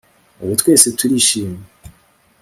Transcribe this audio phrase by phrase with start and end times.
[0.41, 1.63] Ubu twese turishimye